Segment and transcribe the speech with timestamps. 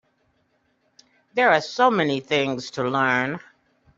[1.35, 3.39] There are so many things to learn.